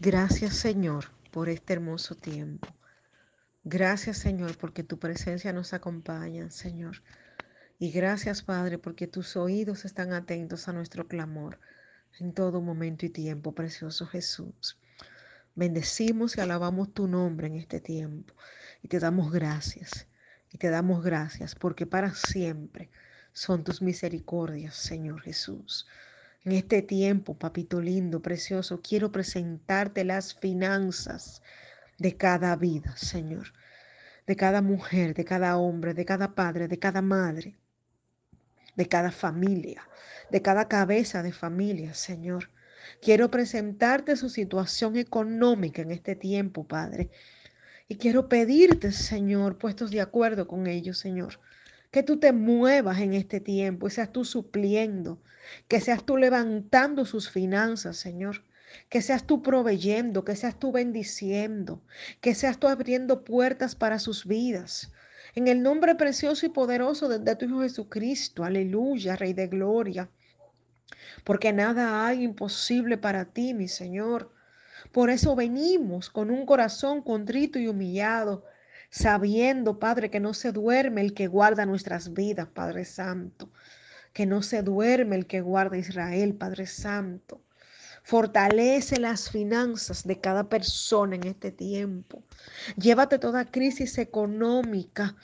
Gracias 0.00 0.54
Señor 0.54 1.06
por 1.32 1.48
este 1.48 1.72
hermoso 1.72 2.14
tiempo. 2.14 2.68
Gracias 3.64 4.18
Señor 4.18 4.56
porque 4.56 4.84
tu 4.84 5.00
presencia 5.00 5.52
nos 5.52 5.72
acompaña, 5.72 6.52
Señor. 6.52 7.02
Y 7.80 7.90
gracias 7.90 8.44
Padre 8.44 8.78
porque 8.78 9.08
tus 9.08 9.36
oídos 9.36 9.84
están 9.84 10.12
atentos 10.12 10.68
a 10.68 10.72
nuestro 10.72 11.08
clamor 11.08 11.58
en 12.20 12.32
todo 12.32 12.60
momento 12.60 13.06
y 13.06 13.10
tiempo, 13.10 13.56
precioso 13.56 14.06
Jesús. 14.06 14.78
Bendecimos 15.56 16.36
y 16.36 16.42
alabamos 16.42 16.94
tu 16.94 17.08
nombre 17.08 17.48
en 17.48 17.56
este 17.56 17.80
tiempo 17.80 18.34
y 18.84 18.86
te 18.86 19.00
damos 19.00 19.32
gracias. 19.32 20.06
Y 20.52 20.58
te 20.58 20.70
damos 20.70 21.02
gracias 21.02 21.56
porque 21.56 21.86
para 21.86 22.14
siempre 22.14 22.88
son 23.32 23.64
tus 23.64 23.82
misericordias, 23.82 24.76
Señor 24.76 25.22
Jesús. 25.22 25.88
En 26.48 26.52
este 26.52 26.80
tiempo, 26.80 27.34
papito 27.34 27.78
lindo, 27.78 28.22
precioso, 28.22 28.80
quiero 28.80 29.12
presentarte 29.12 30.02
las 30.02 30.34
finanzas 30.34 31.42
de 31.98 32.16
cada 32.16 32.56
vida, 32.56 32.96
Señor. 32.96 33.52
De 34.26 34.34
cada 34.34 34.62
mujer, 34.62 35.12
de 35.12 35.26
cada 35.26 35.58
hombre, 35.58 35.92
de 35.92 36.06
cada 36.06 36.34
padre, 36.34 36.66
de 36.66 36.78
cada 36.78 37.02
madre, 37.02 37.58
de 38.76 38.88
cada 38.88 39.10
familia, 39.10 39.86
de 40.30 40.40
cada 40.40 40.68
cabeza 40.68 41.22
de 41.22 41.32
familia, 41.32 41.92
Señor. 41.92 42.48
Quiero 43.02 43.30
presentarte 43.30 44.16
su 44.16 44.30
situación 44.30 44.96
económica 44.96 45.82
en 45.82 45.90
este 45.90 46.16
tiempo, 46.16 46.66
Padre. 46.66 47.10
Y 47.88 47.96
quiero 47.96 48.30
pedirte, 48.30 48.92
Señor, 48.92 49.58
puestos 49.58 49.90
de 49.90 50.00
acuerdo 50.00 50.48
con 50.48 50.66
ellos, 50.66 50.96
Señor, 50.96 51.40
que 51.90 52.02
tú 52.02 52.18
te 52.18 52.32
muevas 52.32 53.00
en 53.00 53.14
este 53.14 53.40
tiempo 53.40 53.86
y 53.86 53.90
seas 53.90 54.12
tú 54.12 54.24
supliendo, 54.24 55.20
que 55.68 55.80
seas 55.80 56.04
tú 56.04 56.16
levantando 56.16 57.04
sus 57.04 57.30
finanzas, 57.30 57.96
Señor. 57.96 58.44
Que 58.90 59.00
seas 59.00 59.24
tú 59.24 59.42
proveyendo, 59.42 60.26
que 60.26 60.36
seas 60.36 60.58
tú 60.58 60.72
bendiciendo, 60.72 61.82
que 62.20 62.34
seas 62.34 62.58
tú 62.58 62.68
abriendo 62.68 63.24
puertas 63.24 63.74
para 63.74 63.98
sus 63.98 64.26
vidas. 64.26 64.92
En 65.34 65.48
el 65.48 65.62
nombre 65.62 65.94
precioso 65.94 66.44
y 66.44 66.50
poderoso 66.50 67.08
de, 67.08 67.36
tu 67.36 67.46
Hijo 67.46 67.62
Jesucristo, 67.62 68.44
aleluya, 68.44 69.16
Rey 69.16 69.32
de 69.32 69.46
Gloria. 69.46 70.10
Porque 71.24 71.52
nada 71.52 72.06
hay 72.06 72.22
imposible 72.22 72.98
para 72.98 73.24
ti, 73.26 73.54
mi 73.54 73.68
Señor. 73.68 74.32
Por 74.92 75.10
eso 75.10 75.34
venimos 75.34 76.10
con 76.10 76.30
un 76.30 76.44
corazón 76.46 77.02
contrito 77.02 77.58
y 77.58 77.68
humillado 77.68 78.44
sabiendo, 78.90 79.78
Padre, 79.78 80.10
que 80.10 80.20
no 80.20 80.34
se 80.34 80.52
duerme 80.52 81.02
el 81.02 81.14
que 81.14 81.26
guarda 81.26 81.66
nuestras 81.66 82.12
vidas, 82.12 82.48
Padre 82.48 82.84
Santo, 82.84 83.50
que 84.12 84.26
no 84.26 84.42
se 84.42 84.62
duerme 84.62 85.16
el 85.16 85.26
que 85.26 85.40
guarda 85.40 85.76
Israel, 85.76 86.34
Padre 86.34 86.66
Santo. 86.66 87.42
Fortalece 88.02 88.98
las 88.98 89.30
finanzas 89.30 90.06
de 90.06 90.18
cada 90.18 90.48
persona 90.48 91.16
en 91.16 91.24
este 91.24 91.52
tiempo. 91.52 92.22
Llévate 92.76 93.18
toda 93.18 93.44
crisis 93.44 93.98
económica. 93.98 95.14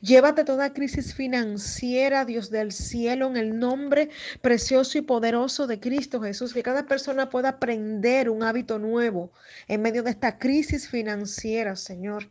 Llévate 0.00 0.42
toda 0.42 0.72
crisis 0.72 1.14
financiera, 1.14 2.24
Dios 2.24 2.50
del 2.50 2.72
cielo, 2.72 3.28
en 3.28 3.36
el 3.36 3.58
nombre 3.58 4.08
precioso 4.40 4.98
y 4.98 5.02
poderoso 5.02 5.66
de 5.66 5.78
Cristo 5.78 6.20
Jesús. 6.20 6.54
Que 6.54 6.62
cada 6.62 6.86
persona 6.86 7.28
pueda 7.28 7.50
aprender 7.50 8.30
un 8.30 8.42
hábito 8.42 8.78
nuevo 8.78 9.30
en 9.68 9.82
medio 9.82 10.02
de 10.02 10.10
esta 10.10 10.38
crisis 10.38 10.88
financiera, 10.88 11.76
Señor 11.76 12.28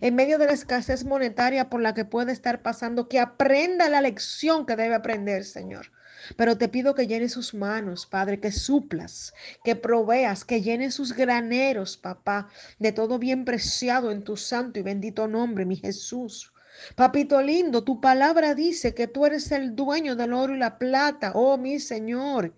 en 0.00 0.14
medio 0.14 0.38
de 0.38 0.46
la 0.46 0.52
escasez 0.52 1.04
monetaria 1.04 1.68
por 1.68 1.80
la 1.80 1.94
que 1.94 2.04
puede 2.04 2.32
estar 2.32 2.62
pasando, 2.62 3.08
que 3.08 3.20
aprenda 3.20 3.88
la 3.88 4.00
lección 4.00 4.66
que 4.66 4.76
debe 4.76 4.94
aprender, 4.94 5.44
Señor. 5.44 5.90
Pero 6.36 6.56
te 6.56 6.68
pido 6.68 6.94
que 6.94 7.06
llenes 7.06 7.32
sus 7.32 7.52
manos, 7.52 8.06
Padre, 8.06 8.38
que 8.38 8.52
suplas, 8.52 9.34
que 9.64 9.74
proveas, 9.74 10.44
que 10.44 10.62
llenes 10.62 10.94
sus 10.94 11.14
graneros, 11.14 11.96
papá, 11.96 12.48
de 12.78 12.92
todo 12.92 13.18
bien 13.18 13.44
preciado 13.44 14.10
en 14.10 14.22
tu 14.22 14.36
santo 14.36 14.78
y 14.78 14.82
bendito 14.82 15.26
nombre, 15.26 15.64
mi 15.64 15.76
Jesús. 15.76 16.52
Papito 16.94 17.42
lindo, 17.42 17.84
tu 17.84 18.00
palabra 18.00 18.54
dice 18.54 18.94
que 18.94 19.06
tú 19.06 19.26
eres 19.26 19.52
el 19.52 19.74
dueño 19.76 20.16
del 20.16 20.32
oro 20.32 20.54
y 20.54 20.58
la 20.58 20.78
plata, 20.78 21.32
oh 21.34 21.58
mi 21.58 21.78
Señor. 21.78 22.54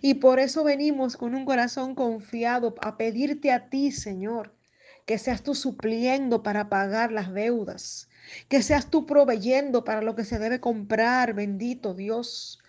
Y 0.00 0.14
por 0.14 0.38
eso 0.38 0.64
venimos 0.64 1.16
con 1.16 1.34
un 1.34 1.44
corazón 1.44 1.94
confiado 1.94 2.74
a 2.80 2.96
pedirte 2.96 3.50
a 3.52 3.68
ti, 3.68 3.90
Señor, 3.92 4.54
que 5.06 5.18
seas 5.18 5.42
tú 5.42 5.54
supliendo 5.54 6.42
para 6.42 6.68
pagar 6.68 7.12
las 7.12 7.32
deudas, 7.32 8.08
que 8.48 8.62
seas 8.62 8.90
tú 8.90 9.06
proveyendo 9.06 9.84
para 9.84 10.02
lo 10.02 10.14
que 10.14 10.24
se 10.24 10.38
debe 10.38 10.60
comprar, 10.60 11.34
bendito 11.34 11.94
Dios. 11.94 12.60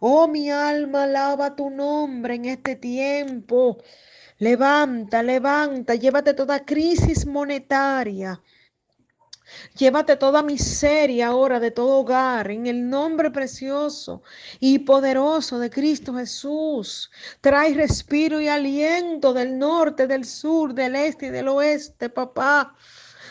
Oh, 0.00 0.26
mi 0.28 0.50
alma, 0.50 1.04
alaba 1.04 1.54
tu 1.56 1.70
nombre 1.70 2.34
en 2.34 2.46
este 2.46 2.76
tiempo. 2.76 3.78
Levanta, 4.38 5.22
levanta, 5.22 5.94
llévate 5.94 6.34
toda 6.34 6.64
crisis 6.64 7.26
monetaria 7.26 8.40
Llévate 9.76 10.16
toda 10.16 10.42
miseria 10.42 11.28
ahora 11.28 11.60
de 11.60 11.70
todo 11.70 11.98
hogar 11.98 12.50
en 12.50 12.66
el 12.66 12.88
nombre 12.88 13.30
precioso 13.30 14.22
y 14.60 14.80
poderoso 14.80 15.58
de 15.58 15.70
Cristo 15.70 16.14
Jesús. 16.14 17.10
Trae 17.40 17.74
respiro 17.74 18.40
y 18.40 18.48
aliento 18.48 19.32
del 19.32 19.58
norte, 19.58 20.06
del 20.06 20.24
sur, 20.24 20.74
del 20.74 20.96
este 20.96 21.26
y 21.26 21.30
del 21.30 21.48
oeste, 21.48 22.08
papá. 22.08 22.74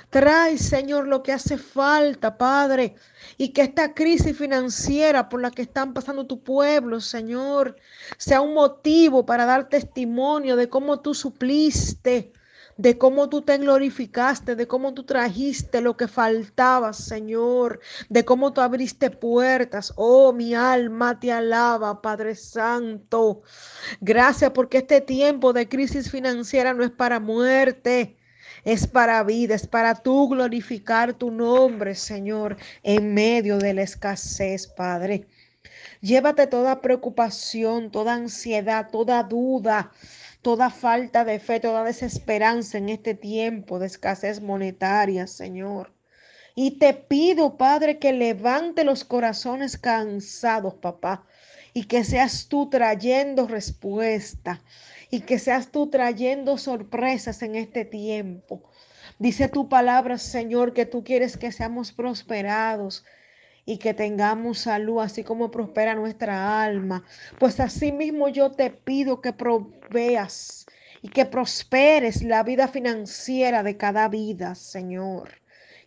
Trae, 0.10 0.58
Señor, 0.58 1.08
lo 1.08 1.24
que 1.24 1.32
hace 1.32 1.58
falta, 1.58 2.38
Padre. 2.38 2.96
Y 3.38 3.50
que 3.50 3.62
esta 3.62 3.94
crisis 3.94 4.38
financiera 4.38 5.30
por 5.30 5.42
la 5.42 5.52
que 5.52 5.62
están 5.62 5.94
pasando 5.94 6.28
tu 6.28 6.44
pueblo, 6.44 7.00
Señor, 7.00 7.78
sea 8.18 8.42
un 8.42 8.54
motivo 8.54 9.26
para 9.26 9.46
dar 9.46 9.70
testimonio 9.70 10.58
de 10.58 10.68
cómo 10.68 11.00
tú 11.00 11.14
supliste 11.14 12.34
de 12.82 12.98
cómo 12.98 13.30
tú 13.30 13.44
te 13.44 13.60
glorificaste, 13.60 14.56
de 14.56 14.68
cómo 14.68 14.96
tú 14.96 15.04
trajiste 15.04 15.82
lo 15.82 15.96
que 15.96 16.08
faltaba, 16.08 16.94
Señor, 16.94 17.80
de 18.10 18.26
cómo 18.26 18.54
tú 18.54 18.62
abriste 18.62 19.12
puertas. 19.12 19.94
Oh, 19.98 20.34
mi 20.34 20.56
alma 20.56 21.20
te 21.20 21.32
alaba, 21.32 22.02
Padre 22.02 22.34
Santo. 22.34 23.44
Gracias 24.00 24.50
porque 24.50 24.80
este 24.80 25.00
tiempo 25.00 25.54
de 25.54 25.70
crisis 25.70 26.10
financiera 26.10 26.74
no 26.74 26.84
es 26.84 26.90
para 26.90 27.20
muerte. 27.20 28.18
Es 28.64 28.88
para 28.88 29.24
vida, 29.24 29.54
es 29.54 29.68
para 29.68 29.94
tú 29.94 30.30
glorificar 30.30 31.14
tu 31.14 31.30
nombre, 31.30 31.94
Señor, 31.94 32.58
en 32.82 33.14
medio 33.14 33.60
de 33.60 33.76
la 33.76 33.84
escasez, 33.84 34.66
Padre. 34.68 35.28
Llévate 36.02 36.48
toda 36.48 36.82
preocupación, 36.82 37.92
toda 37.92 38.16
ansiedad, 38.16 38.90
toda 38.92 39.22
duda, 39.24 39.92
toda 40.42 40.70
falta 40.70 41.24
de 41.24 41.40
fe, 41.40 41.60
toda 41.60 41.84
desesperanza 41.84 42.78
en 42.78 42.90
este 42.90 43.14
tiempo 43.14 43.80
de 43.80 43.88
escasez 43.88 44.42
monetaria, 44.42 45.28
Señor. 45.28 45.94
Y 46.56 46.80
te 46.80 46.94
pido, 46.94 47.58
Padre, 47.58 48.00
que 48.00 48.12
levante 48.12 48.84
los 48.84 49.06
corazones 49.06 49.78
cansados, 49.78 50.76
papá, 50.76 51.26
y 51.74 51.86
que 51.86 52.04
seas 52.04 52.48
tú 52.48 52.70
trayendo 52.70 53.48
respuesta, 53.48 54.62
y 55.10 55.22
que 55.22 55.40
seas 55.40 55.72
tú 55.72 55.90
trayendo 55.90 56.58
sorpresas 56.58 57.42
en 57.42 57.56
este 57.56 57.86
tiempo. 57.86 58.64
Dice 59.20 59.48
tu 59.48 59.70
palabra, 59.70 60.18
Señor, 60.18 60.74
que 60.74 60.86
tú 60.86 61.04
quieres 61.04 61.38
que 61.38 61.52
seamos 61.52 61.92
prosperados 61.92 63.06
y 63.66 63.78
que 63.78 63.94
tengamos 63.94 64.60
salud, 64.60 65.02
así 65.02 65.24
como 65.24 65.52
prospera 65.52 65.96
nuestra 65.96 66.64
alma. 66.64 67.04
Pues 67.40 67.60
así 67.60 67.92
mismo 67.92 68.28
yo 68.30 68.52
te 68.52 68.70
pido 68.70 69.22
que 69.22 69.34
proveas 69.34 70.66
y 71.02 71.10
que 71.10 71.26
prosperes 71.26 72.24
la 72.24 72.44
vida 72.44 72.68
financiera 72.68 73.64
de 73.64 73.78
cada 73.78 74.08
vida, 74.08 74.56
Señor. 74.56 75.42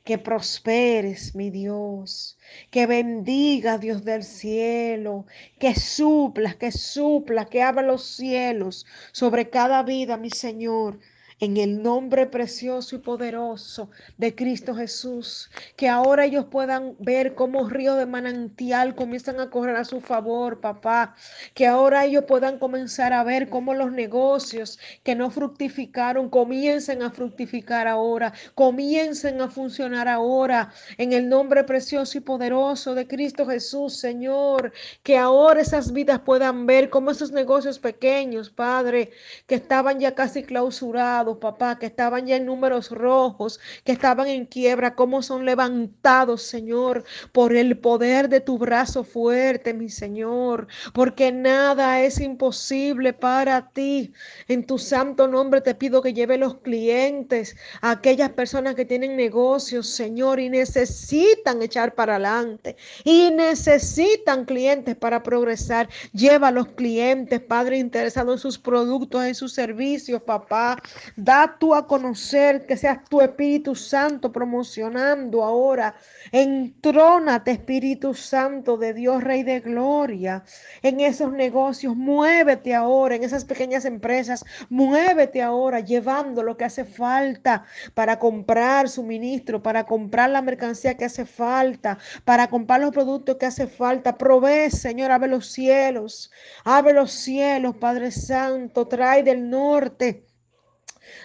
Que 0.05 0.19
prosperes, 0.19 1.35
mi 1.35 1.51
Dios. 1.51 2.39
Que 2.71 2.87
bendiga, 2.87 3.79
Dios 3.79 4.05
del 4.05 4.23
cielo. 4.23 5.27
Que 5.59 5.75
suplas, 5.75 6.57
que 6.57 6.73
suplas, 6.73 7.47
que 7.47 7.63
abra 7.63 7.83
los 7.83 8.05
cielos 8.05 8.87
sobre 9.13 9.49
cada 9.49 9.83
vida, 9.83 10.17
mi 10.19 10.31
Señor 10.31 10.99
en 11.41 11.57
el 11.57 11.83
nombre 11.83 12.27
precioso 12.27 12.97
y 12.97 12.99
poderoso 12.99 13.91
de 14.19 14.35
Cristo 14.35 14.75
Jesús, 14.75 15.51
que 15.77 15.89
ahora 15.89 16.25
ellos 16.25 16.47
puedan 16.47 16.97
ver 16.99 17.35
cómo 17.35 17.69
ríos 17.69 17.99
de 17.99 18.07
manantial 18.07 18.95
comienzan 18.95 19.41
a 19.41 19.51
correr 19.51 19.77
a 19.77 19.85
su 19.85 20.01
favor, 20.01 20.61
papá, 20.61 21.15
que 21.55 21.67
ahora 21.67 22.05
ellos 22.05 22.25
puedan 22.27 22.59
comenzar 22.59 23.13
a 23.13 23.25
ver 23.25 23.49
cómo 23.49 23.75
los 23.75 23.93
negocios 23.93 24.79
que 25.03 25.15
no 25.15 25.31
fructificaron 25.31 26.29
comiencen 26.29 27.03
a 27.03 27.11
fructificar 27.11 27.89
ahora, 27.89 28.33
comiencen 28.55 29.41
a 29.41 29.49
funcionar 29.49 30.09
ahora, 30.09 30.73
en 30.99 31.13
el 31.13 31.29
nombre 31.29 31.65
precioso 31.65 32.19
y 32.19 32.21
poderoso 32.21 32.95
de 32.95 33.07
Cristo 33.07 33.47
Jesús, 33.47 33.97
Señor, 33.97 34.73
que 35.03 35.17
ahora 35.17 35.61
esas 35.61 35.93
vidas 35.93 36.21
puedan 36.21 36.67
ver 36.67 36.91
cómo 36.91 37.11
esos 37.11 37.33
negocios 37.33 37.79
pequeños, 37.79 38.51
Padre, 38.51 39.11
que 39.47 39.55
estaban 39.55 39.99
ya 40.01 40.15
casi 40.15 40.43
clausurados, 40.43 41.24
papá, 41.41 41.79
que 41.79 41.87
estaban 41.87 42.27
ya 42.27 42.37
en 42.37 42.47
números 42.47 42.91
rojos, 42.91 43.61
que 43.85 43.93
estaban 43.93 44.29
en 44.29 44.47
quiebra, 44.47 44.95
cómo 44.95 45.23
son 45.23 45.45
levantados, 45.45 46.43
Señor, 46.43 47.05
por 47.33 47.55
el 47.55 47.79
poder 47.79 48.29
de 48.29 48.41
tu 48.41 48.59
brazo 48.59 49.05
fuerte, 49.05 49.75
mi 49.75 49.89
Señor, 49.89 50.67
porque 50.93 51.33
nada 51.33 52.03
es 52.03 52.21
imposible 52.21 53.13
para 53.13 53.71
ti. 53.71 54.13
En 54.49 54.67
tu 54.67 54.79
santo 54.79 55.27
nombre 55.29 55.61
te 55.61 55.75
pido 55.75 56.03
que 56.03 56.13
lleve 56.13 56.39
los 56.39 56.57
clientes, 56.59 57.57
a 57.81 57.93
aquellas 57.93 58.31
personas 58.31 58.75
que 58.75 58.85
tienen 58.85 59.17
negocios, 59.17 59.89
Señor, 59.89 60.41
y 60.41 60.49
necesitan 60.51 61.63
echar 61.63 61.95
para 61.95 62.17
adelante, 62.17 62.77
y 63.05 63.31
necesitan 63.31 64.45
clientes 64.45 64.97
para 64.97 65.23
progresar. 65.23 65.89
Lleva 66.13 66.49
a 66.49 66.53
los 66.53 66.69
clientes, 66.69 67.41
Padre, 67.41 67.79
interesados 67.79 68.35
en 68.35 68.39
sus 68.39 68.59
productos, 68.59 69.25
en 69.25 69.35
sus 69.35 69.53
servicios, 69.53 70.23
papá. 70.23 70.83
Da 71.17 71.57
tú 71.61 71.75
a 71.77 71.87
conocer 71.87 72.67
que 72.67 72.77
seas 72.77 73.05
tu 73.09 73.21
Espíritu 73.21 73.77
Santo 73.77 74.33
promocionando 74.33 75.45
ahora. 75.45 75.95
Entrónate, 76.33 77.53
Espíritu 77.53 78.15
Santo 78.15 78.77
de 78.77 78.95
Dios, 78.95 79.23
Rey 79.23 79.45
de 79.45 79.61
Gloria, 79.61 80.43
en 80.83 80.99
esos 80.99 81.33
negocios. 81.33 81.95
Muévete 81.95 82.75
ahora, 82.75 83.15
en 83.15 83.23
esas 83.23 83.45
pequeñas 83.45 83.85
empresas. 83.85 84.45
Muévete 84.69 85.41
ahora, 85.41 85.79
llevando 85.79 86.43
lo 86.43 86.57
que 86.57 86.65
hace 86.65 86.85
falta 86.85 87.65
para 87.95 88.19
comprar 88.19 88.89
suministro, 88.89 89.63
para 89.63 89.85
comprar 89.85 90.31
la 90.31 90.43
mercancía 90.43 90.97
que 90.97 91.05
hace 91.05 91.27
falta, 91.27 91.97
para 92.25 92.49
comprar 92.49 92.81
los 92.81 92.91
productos 92.91 93.37
que 93.37 93.47
hace 93.47 93.69
falta. 93.69 94.19
Provee, 94.19 94.69
Señor, 94.71 95.13
abre 95.13 95.29
los 95.29 95.47
cielos. 95.53 96.33
Abre 96.65 96.93
los 96.93 97.13
cielos, 97.13 97.77
Padre 97.77 98.11
Santo. 98.11 98.89
Trae 98.89 99.23
del 99.23 99.49
norte 99.49 100.25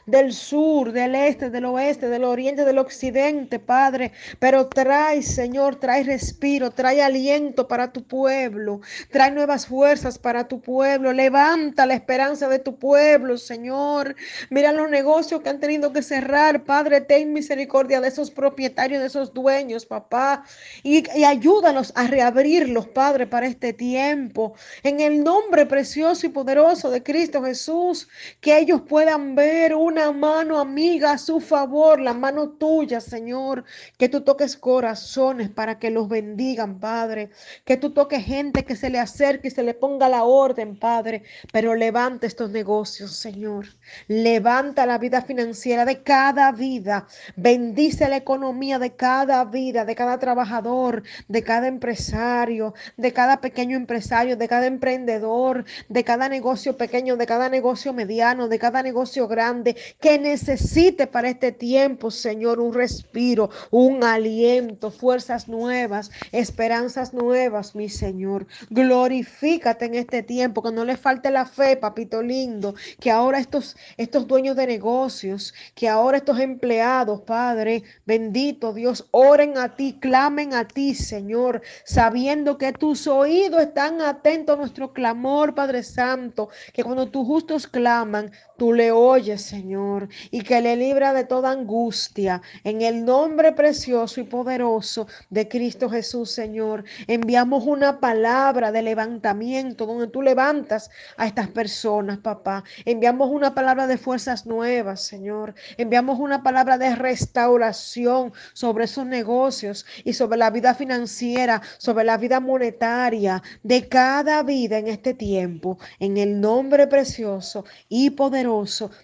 del 0.06 0.34
sur, 0.34 0.92
del 0.92 1.16
este, 1.16 1.50
del 1.50 1.66
oeste, 1.66 2.10
del 2.10 2.24
oriente, 2.24 2.66
del 2.66 2.78
occidente, 2.78 3.60
Padre. 3.60 4.12
Pero 4.40 4.68
trae, 4.68 5.22
Señor, 5.22 5.78
trae 5.78 6.04
respiro, 6.04 6.72
trae 6.72 7.02
aliento 7.02 7.68
para 7.68 7.92
tu 7.92 8.04
pueblo, 8.04 8.82
trae 9.12 9.32
nuevas 9.32 9.68
fuerzas 9.68 10.18
para 10.18 10.48
tu 10.48 10.62
pueblo. 10.62 11.14
Levanta 11.14 11.86
la 11.86 11.94
esperanza 11.94 12.48
de 12.48 12.60
tu 12.60 12.78
pueblo, 12.78 13.38
Señor. 13.38 14.16
Mira 14.50 14.72
los 14.72 14.90
negocios 14.90 15.42
que 15.42 15.50
han 15.50 15.60
tenido 15.60 15.94
que 15.94 16.02
cerrar, 16.02 16.64
Padre. 16.64 17.02
Ten 17.02 17.34
misericordia 17.34 18.02
de 18.02 18.08
esos 18.08 18.32
propietarios, 18.32 19.02
de 19.02 19.08
esos 19.08 19.34
dueños, 19.34 19.86
papá. 19.86 20.44
Y, 20.84 21.04
y 21.18 21.24
ayúdanos 21.24 21.94
a 21.96 22.08
reabrirlos, 22.08 22.88
Padre, 22.88 23.28
para 23.28 23.48
este 23.48 23.74
tiempo. 23.74 24.54
En 24.84 25.00
el 25.00 25.24
nombre 25.24 25.66
precioso 25.66 26.26
y 26.26 26.30
poderoso 26.30 26.90
de 26.90 27.04
Cristo 27.04 27.44
Jesús, 27.44 28.08
que 28.42 28.58
ellos 28.58 28.82
puedan 28.88 29.36
ver 29.36 29.69
una 29.78 30.12
mano 30.12 30.60
amiga 30.60 31.12
a 31.12 31.18
su 31.18 31.40
favor, 31.40 32.00
la 32.00 32.14
mano 32.14 32.50
tuya, 32.50 33.02
Señor. 33.02 33.64
Que 33.98 34.10
tú 34.10 34.22
toques 34.22 34.58
corazones 34.58 35.50
para 35.50 35.80
que 35.80 35.90
los 35.90 36.08
bendigan, 36.10 36.80
Padre. 36.80 37.30
Que 37.66 37.78
tú 37.78 37.92
toques 37.92 38.24
gente 38.24 38.66
que 38.66 38.76
se 38.76 38.90
le 38.90 39.00
acerque 39.00 39.50
y 39.50 39.52
se 39.52 39.64
le 39.64 39.74
ponga 39.74 40.10
la 40.10 40.24
orden, 40.24 40.78
Padre. 40.78 41.24
Pero 41.52 41.76
levanta 41.76 42.28
estos 42.28 42.50
negocios, 42.52 43.16
Señor. 43.16 43.68
Levanta 44.08 44.86
la 44.86 44.98
vida 44.98 45.22
financiera 45.22 45.86
de 45.86 46.02
cada 46.04 46.52
vida. 46.52 47.08
Bendice 47.36 48.08
la 48.10 48.18
economía 48.18 48.80
de 48.80 48.96
cada 48.96 49.44
vida, 49.46 49.86
de 49.86 49.96
cada 49.96 50.20
trabajador, 50.20 51.04
de 51.28 51.44
cada 51.44 51.68
empresario, 51.68 52.74
de 52.98 53.14
cada 53.14 53.42
pequeño 53.42 53.78
empresario, 53.78 54.38
de 54.38 54.48
cada 54.48 54.66
emprendedor, 54.66 55.66
de 55.88 56.04
cada 56.04 56.30
negocio 56.30 56.78
pequeño, 56.78 57.18
de 57.18 57.26
cada 57.26 57.50
negocio 57.50 57.94
mediano, 57.94 58.48
de 58.48 58.60
cada 58.60 58.82
negocio 58.84 59.28
grande 59.28 59.59
que 60.00 60.20
necesite 60.20 61.08
para 61.08 61.30
este 61.30 61.52
tiempo, 61.52 62.12
Señor, 62.12 62.60
un 62.60 62.74
respiro, 62.74 63.50
un 63.72 64.04
aliento, 64.04 64.92
fuerzas 64.92 65.48
nuevas, 65.48 66.12
esperanzas 66.32 67.14
nuevas, 67.14 67.76
mi 67.76 67.90
Señor. 67.90 68.48
Glorifícate 68.70 69.86
en 69.86 69.96
este 69.96 70.24
tiempo, 70.24 70.62
que 70.62 70.72
no 70.72 70.86
le 70.86 70.98
falte 70.98 71.32
la 71.32 71.46
fe, 71.46 71.78
papito 71.78 72.22
lindo, 72.22 72.76
que 73.00 73.12
ahora 73.12 73.40
estos, 73.40 73.76
estos 73.98 74.28
dueños 74.28 74.56
de 74.56 74.68
negocios, 74.68 75.54
que 75.76 75.88
ahora 75.88 76.18
estos 76.18 76.40
empleados, 76.40 77.22
Padre, 77.22 77.84
bendito 78.06 78.74
Dios, 78.74 79.08
oren 79.12 79.58
a 79.58 79.76
ti, 79.76 79.98
clamen 80.00 80.54
a 80.54 80.68
ti, 80.68 80.96
Señor, 80.96 81.62
sabiendo 81.84 82.58
que 82.58 82.74
tus 82.74 83.08
oídos 83.08 83.62
están 83.62 84.02
atentos 84.02 84.56
a 84.56 84.60
nuestro 84.60 84.94
clamor, 84.94 85.56
Padre 85.56 85.84
Santo, 85.84 86.50
que 86.74 86.84
cuando 86.84 87.08
tus 87.08 87.26
justos 87.26 87.68
claman, 87.68 88.32
tú 88.60 88.74
le 88.74 88.92
oyes, 88.92 89.42
Señor, 89.42 90.10
y 90.30 90.42
que 90.42 90.62
le 90.62 90.76
libra 90.76 91.14
de 91.14 91.24
toda 91.24 91.50
angustia. 91.50 92.42
En 92.66 92.82
el 92.82 93.06
nombre 93.06 93.54
precioso 93.54 94.20
y 94.20 94.26
poderoso 94.26 95.08
de 95.30 95.48
Cristo 95.48 95.90
Jesús, 95.90 96.30
Señor, 96.30 96.84
enviamos 97.08 97.66
una 97.66 98.00
palabra 98.02 98.72
de 98.72 98.82
levantamiento 98.82 99.86
donde 99.86 100.08
tú 100.08 100.22
levantas 100.22 100.92
a 101.16 101.26
estas 101.26 101.48
personas, 101.48 102.18
papá. 102.20 102.66
Enviamos 102.84 103.32
una 103.32 103.56
palabra 103.56 103.88
de 103.88 103.98
fuerzas 103.98 104.46
nuevas, 104.46 105.02
Señor. 105.02 105.56
Enviamos 105.78 106.20
una 106.20 106.44
palabra 106.44 106.78
de 106.78 106.96
restauración 106.96 108.34
sobre 108.52 108.84
esos 108.84 109.06
negocios 109.06 109.86
y 110.04 110.14
sobre 110.14 110.38
la 110.38 110.50
vida 110.50 110.76
financiera, 110.76 111.62
sobre 111.78 112.04
la 112.04 112.18
vida 112.18 112.42
monetaria 112.42 113.42
de 113.64 113.88
cada 113.88 114.44
vida 114.44 114.78
en 114.80 114.88
este 114.88 115.14
tiempo. 115.14 115.78
En 116.00 116.18
el 116.18 116.42
nombre 116.42 116.88
precioso 116.88 117.64
y 117.88 118.10
poderoso 118.10 118.49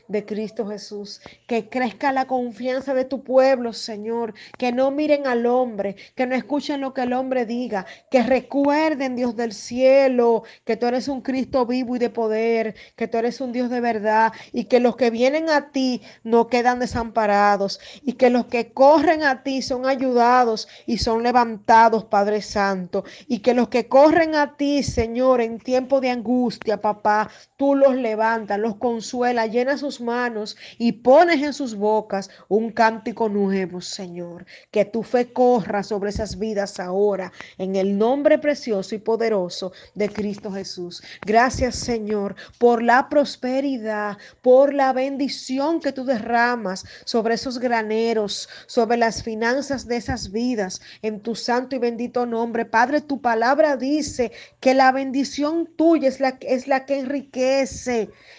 de 0.07 0.25
Cristo 0.25 0.67
Jesús. 0.67 1.21
Que 1.47 1.69
crezca 1.69 2.11
la 2.11 2.25
confianza 2.25 2.93
de 2.93 3.05
tu 3.05 3.23
pueblo, 3.23 3.73
Señor. 3.73 4.33
Que 4.57 4.71
no 4.71 4.89
miren 4.91 5.27
al 5.27 5.45
hombre, 5.45 5.95
que 6.15 6.25
no 6.25 6.35
escuchen 6.35 6.81
lo 6.81 6.93
que 6.93 7.03
el 7.03 7.13
hombre 7.13 7.45
diga. 7.45 7.85
Que 8.09 8.23
recuerden, 8.23 9.15
Dios 9.15 9.35
del 9.35 9.53
cielo, 9.53 10.43
que 10.65 10.77
tú 10.77 10.87
eres 10.87 11.07
un 11.07 11.21
Cristo 11.21 11.65
vivo 11.65 11.95
y 11.95 11.99
de 11.99 12.09
poder, 12.09 12.75
que 12.95 13.07
tú 13.07 13.17
eres 13.17 13.39
un 13.39 13.51
Dios 13.51 13.69
de 13.69 13.81
verdad 13.81 14.33
y 14.51 14.65
que 14.65 14.79
los 14.79 14.95
que 14.95 15.11
vienen 15.11 15.49
a 15.49 15.71
ti 15.71 16.01
no 16.23 16.47
quedan 16.47 16.79
desamparados 16.79 17.79
y 18.01 18.13
que 18.13 18.29
los 18.29 18.47
que 18.47 18.73
corren 18.73 19.23
a 19.23 19.43
ti 19.43 19.61
son 19.61 19.85
ayudados 19.85 20.67
y 20.85 20.97
son 20.97 21.21
levantados, 21.21 22.05
Padre 22.05 22.41
Santo. 22.41 23.03
Y 23.27 23.39
que 23.39 23.53
los 23.53 23.67
que 23.69 23.87
corren 23.87 24.35
a 24.35 24.57
ti, 24.57 24.81
Señor, 24.81 25.41
en 25.41 25.59
tiempo 25.59 26.01
de 26.01 26.09
angustia, 26.09 26.81
papá, 26.81 27.29
tú 27.57 27.73
los 27.73 27.95
levantas, 27.95 28.59
los 28.59 28.75
consuelas 28.75 29.49
llena 29.49 29.77
sus 29.77 30.01
manos 30.01 30.57
y 30.77 30.91
pones 30.91 31.41
en 31.41 31.53
sus 31.53 31.75
bocas 31.75 32.29
un 32.49 32.71
cántico 32.71 33.29
nuevo, 33.29 33.79
Señor. 33.79 34.45
Que 34.71 34.83
tu 34.83 35.03
fe 35.03 35.31
corra 35.31 35.83
sobre 35.83 36.09
esas 36.09 36.37
vidas 36.37 36.79
ahora, 36.79 37.31
en 37.57 37.75
el 37.75 37.97
nombre 37.97 38.39
precioso 38.39 38.95
y 38.95 38.97
poderoso 38.97 39.71
de 39.93 40.09
Cristo 40.09 40.51
Jesús. 40.51 41.01
Gracias, 41.25 41.75
Señor, 41.75 42.35
por 42.57 42.81
la 42.81 43.07
prosperidad, 43.07 44.17
por 44.41 44.73
la 44.73 44.91
bendición 44.91 45.79
que 45.79 45.93
tú 45.93 46.03
derramas 46.03 46.85
sobre 47.05 47.35
esos 47.35 47.59
graneros, 47.59 48.49
sobre 48.67 48.97
las 48.97 49.23
finanzas 49.23 49.87
de 49.87 49.95
esas 49.95 50.31
vidas, 50.31 50.81
en 51.01 51.21
tu 51.21 51.35
santo 51.35 51.75
y 51.75 51.79
bendito 51.79 52.25
nombre. 52.25 52.65
Padre, 52.65 52.99
tu 52.99 53.21
palabra 53.21 53.77
dice 53.77 54.31
que 54.59 54.73
la 54.73 54.91
bendición 54.91 55.69
tuya 55.77 56.09
es 56.09 56.19
la, 56.19 56.37
es 56.41 56.67
la 56.67 56.85
que 56.85 56.99
enriquece 56.99 57.44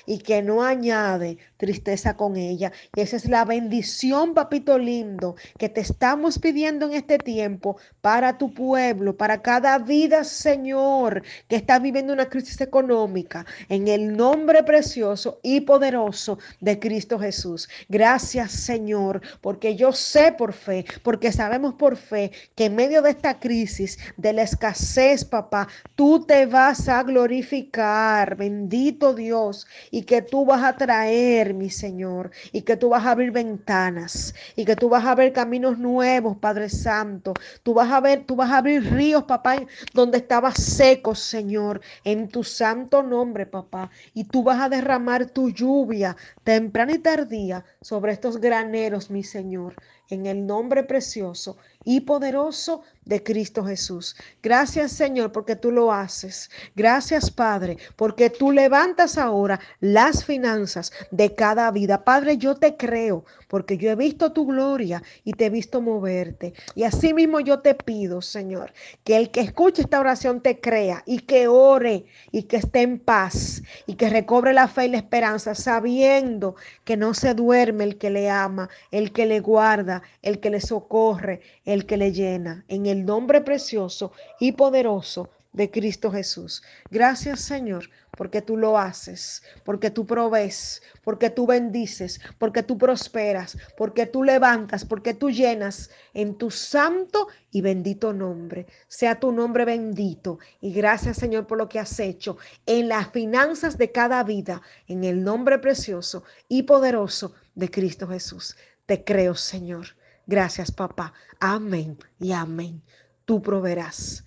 y 0.07 0.19
que 0.19 0.43
no 0.43 0.63
añade 0.63 1.39
tristeza 1.57 2.17
con 2.17 2.37
ella. 2.37 2.73
Y 2.95 3.01
esa 3.01 3.17
es 3.17 3.27
la 3.27 3.45
bendición, 3.45 4.35
papito 4.35 4.79
lindo, 4.79 5.37
que 5.59 5.69
te 5.69 5.81
estamos 5.81 6.39
pidiendo 6.39 6.87
en 6.87 6.93
este 6.95 7.19
tiempo 7.19 7.77
para 8.01 8.39
tu 8.39 8.53
pueblo, 8.53 9.17
para 9.17 9.43
cada 9.43 9.79
vida, 9.79 10.25
Señor, 10.25 11.23
que 11.49 11.57
está 11.57 11.79
viviendo 11.79 12.13
una 12.13 12.29
crisis 12.29 12.61
económica, 12.61 13.47
en 13.69 13.89
el 13.89 14.17
nombre 14.17 14.63
precioso 14.63 15.41
y 15.43 15.61
poderoso 15.63 16.39
de 16.61 16.79
Cristo 16.79 17.19
Jesús. 17.19 17.69
Gracias, 17.89 18.53
Señor, 18.53 19.21
porque 19.41 19.77
yo 19.77 19.93
sé 19.93 20.33
por 20.33 20.53
fe, 20.53 20.85
porque 21.03 21.33
sabemos 21.33 21.75
por 21.75 21.97
fe 21.97 22.31
que 22.55 22.67
en 22.67 22.77
medio 22.77 23.03
de 23.03 23.11
esta 23.11 23.39
crisis, 23.41 23.99
de 24.17 24.33
la 24.33 24.43
escasez, 24.43 25.25
papá, 25.25 25.69
tú 25.95 26.25
te 26.25 26.47
vas 26.47 26.89
a 26.89 27.03
glorificar, 27.03 28.37
bendito 28.37 28.96
Dios, 29.15 29.67
y 29.91 30.03
que 30.03 30.23
tú 30.23 30.45
vas 30.45 30.63
a 30.65 30.77
traer 30.77 31.55
mi 31.55 31.71
Señor, 31.71 32.31
y 32.53 32.63
que 32.63 32.77
tú 32.77 32.89
vas 32.89 33.05
a 33.07 33.11
abrir 33.13 33.31
ventanas, 33.31 34.35
y 34.57 34.65
que 34.65 34.77
tú 34.77 34.89
vas 34.89 35.05
a 35.05 35.15
ver 35.15 35.33
caminos 35.33 35.79
nuevos, 35.79 36.39
Padre 36.39 36.69
Santo. 36.69 37.33
Tú 37.63 37.75
vas 37.75 37.91
a 37.93 38.01
ver, 38.01 38.25
tú 38.25 38.37
vas 38.37 38.51
a 38.51 38.59
abrir 38.59 38.83
ríos, 38.93 39.25
papá, 39.25 39.57
donde 39.93 40.19
estaba 40.19 40.53
seco, 40.53 41.15
Señor, 41.15 41.81
en 42.05 42.29
tu 42.29 42.43
santo 42.45 43.03
nombre, 43.03 43.47
papá. 43.47 43.91
Y 44.15 44.25
tú 44.25 44.43
vas 44.43 44.61
a 44.61 44.69
derramar 44.69 45.27
tu 45.27 45.51
lluvia 45.51 46.17
temprana 46.45 46.93
y 46.95 46.99
tardía 46.99 47.65
sobre 47.81 48.13
estos 48.13 48.39
graneros, 48.41 49.11
mi 49.11 49.23
Señor, 49.23 49.75
en 50.11 50.27
el 50.27 50.47
nombre 50.47 50.85
precioso 50.85 51.57
y 51.85 52.01
poderoso 52.01 52.83
de 53.05 53.23
Cristo 53.23 53.65
Jesús. 53.65 54.17
Gracias 54.43 54.93
Señor 54.93 55.33
porque 55.33 55.57
tú 55.57 55.71
lo 55.71 55.93
haces. 55.93 56.51
Gracias 56.75 57.31
Padre 57.31 57.79
porque 57.95 58.29
tú 58.29 58.51
levantas 58.51 59.17
ahora 59.17 59.61
las 59.81 60.25
finanzas 60.25 60.93
de 61.11 61.35
cada 61.35 61.71
vida. 61.71 62.05
Padre, 62.05 62.37
yo 62.37 62.57
te 62.57 62.77
creo 62.77 63.25
porque 63.49 63.79
yo 63.79 63.91
he 63.91 63.95
visto 63.95 64.33
tu 64.33 64.47
gloria 64.47 65.03
y 65.25 65.33
te 65.33 65.47
he 65.47 65.51
visto 65.51 65.81
moverte. 65.81 66.53
Y 66.75 66.83
así 66.83 67.15
mismo 67.15 67.39
yo 67.41 67.61
te 67.61 67.75
pido, 67.75 68.21
Señor, 68.21 68.73
que 69.05 69.17
el 69.17 69.31
que 69.31 69.41
escuche 69.41 69.83
esta 69.83 70.01
oración 70.01 70.41
te 70.41 70.61
crea 70.61 71.05
y 71.07 71.21
que 71.21 71.47
ore 71.47 72.07
y 72.33 72.45
que 72.45 72.57
esté 72.57 72.83
en 72.83 72.99
paz 72.99 73.63
y 73.87 73.95
que 73.95 74.11
recobre 74.11 74.53
la 74.53 74.67
fe 74.67 74.87
y 74.87 74.89
la 74.89 74.99
esperanza 74.99 75.55
sabiendo 75.55 76.57
que 76.85 76.97
no 76.97 77.15
se 77.15 77.35
duerme 77.35 77.85
el 77.85 77.99
que 77.99 78.11
le 78.11 78.29
ama, 78.29 78.69
el 78.91 79.13
que 79.13 79.27
le 79.27 79.39
guarda, 79.39 79.96
el 80.23 80.41
que 80.41 80.51
le 80.51 80.61
socorre, 80.61 81.41
el 81.65 81.87
que 81.87 81.97
le 81.97 82.13
llena. 82.13 82.65
En 82.69 82.87
el 82.87 83.05
nombre 83.05 83.41
precioso 83.41 84.13
y 84.41 84.53
poderoso 84.53 85.31
de 85.57 85.71
Cristo 85.71 86.13
Jesús. 86.13 86.63
Gracias 86.91 87.41
Señor, 87.41 87.89
porque 88.17 88.43
tú 88.43 88.57
lo 88.59 88.79
haces, 88.79 89.43
porque 89.65 89.91
tú 89.91 90.07
provees, 90.07 90.83
porque 91.03 91.31
tú 91.31 91.47
bendices, 91.47 92.21
porque 92.39 92.63
tú 92.63 92.77
prosperas, 92.77 93.57
porque 93.77 94.05
tú 94.05 94.23
levantas, 94.23 94.85
porque 94.85 95.15
tú 95.15 95.31
llenas 95.31 95.91
en 96.13 96.37
tu 96.37 96.51
santo 96.51 97.29
y 97.51 97.63
bendito 97.63 98.13
nombre. 98.13 98.67
Sea 98.87 99.19
tu 99.19 99.33
nombre 99.33 99.65
bendito. 99.65 100.39
Y 100.61 100.73
gracias 100.73 101.17
Señor 101.17 101.47
por 101.47 101.57
lo 101.57 101.69
que 101.69 101.79
has 101.79 101.99
hecho 102.01 102.37
en 102.67 102.89
las 102.89 103.11
finanzas 103.11 103.79
de 103.79 103.91
cada 103.91 104.23
vida, 104.25 104.61
en 104.89 105.05
el 105.05 105.25
nombre 105.25 105.59
precioso 105.59 106.23
y 106.49 106.65
poderoso 106.65 107.35
de 107.55 107.71
Cristo 107.71 108.07
Jesús. 108.07 108.57
Te 108.87 109.05
creo 109.05 109.35
Señor. 109.35 109.97
Gracias 110.27 110.71
papá. 110.73 111.13
Amén 111.41 111.99
y 112.19 112.33
amén. 112.33 112.83
Tú 113.25 113.43
proveerás 113.43 114.27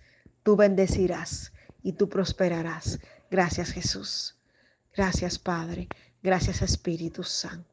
tú 0.50 0.56
bendecirás 0.56 1.54
y 1.84 1.94
tú 1.94 2.10
prosperarás. 2.10 3.00
Gracias 3.30 3.72
Jesús. 3.72 4.36
Gracias 4.96 5.38
Padre. 5.38 5.88
Gracias 6.24 6.64
Espíritu 6.64 7.24
Santo. 7.24 7.69